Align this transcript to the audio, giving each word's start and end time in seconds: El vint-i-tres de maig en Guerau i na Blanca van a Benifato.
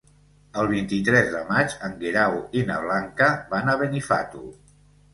El 0.61 0.69
vint-i-tres 0.71 1.29
de 1.35 1.43
maig 1.51 1.77
en 1.89 1.95
Guerau 2.01 2.41
i 2.63 2.67
na 2.73 2.81
Blanca 2.89 3.31
van 3.55 3.75
a 3.77 3.81
Benifato. 3.87 4.47